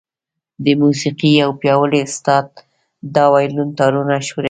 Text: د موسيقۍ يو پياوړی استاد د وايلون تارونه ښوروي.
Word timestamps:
د 0.63 0.65
موسيقۍ 0.81 1.31
يو 1.41 1.51
پياوړی 1.61 1.99
استاد 2.03 2.45
د 3.13 3.15
وايلون 3.33 3.69
تارونه 3.77 4.13
ښوروي. 4.27 4.39